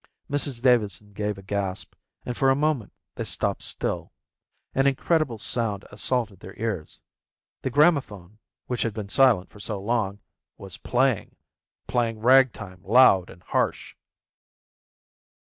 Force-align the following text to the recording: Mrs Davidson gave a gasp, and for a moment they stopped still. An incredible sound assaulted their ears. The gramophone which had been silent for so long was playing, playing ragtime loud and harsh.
Mrs 0.31 0.59
Davidson 0.63 1.13
gave 1.13 1.37
a 1.37 1.43
gasp, 1.43 1.93
and 2.25 2.35
for 2.35 2.49
a 2.49 2.55
moment 2.55 2.91
they 3.13 3.23
stopped 3.23 3.61
still. 3.61 4.11
An 4.73 4.87
incredible 4.87 5.37
sound 5.37 5.85
assaulted 5.91 6.39
their 6.39 6.59
ears. 6.59 6.99
The 7.61 7.69
gramophone 7.69 8.39
which 8.65 8.81
had 8.81 8.95
been 8.95 9.09
silent 9.09 9.51
for 9.51 9.59
so 9.59 9.79
long 9.79 10.19
was 10.57 10.77
playing, 10.77 11.35
playing 11.85 12.17
ragtime 12.17 12.81
loud 12.81 13.29
and 13.29 13.43
harsh. 13.43 13.93